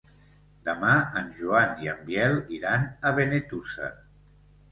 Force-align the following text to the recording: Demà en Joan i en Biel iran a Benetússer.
Demà 0.67 0.93
en 1.21 1.27
Joan 1.39 1.83
i 1.83 1.91
en 1.91 2.01
Biel 2.09 2.39
iran 2.59 2.87
a 3.09 3.11
Benetússer. 3.19 3.93